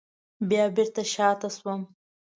[0.49, 1.81] بیا بېرته شاته شوم.